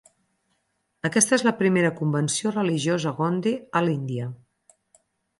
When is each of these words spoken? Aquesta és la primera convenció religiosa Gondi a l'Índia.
Aquesta 1.09 1.33
és 1.37 1.43
la 1.47 1.51
primera 1.59 1.91
convenció 1.99 2.53
religiosa 2.55 3.13
Gondi 3.19 3.53
a 3.81 3.83
l'Índia. 3.89 4.31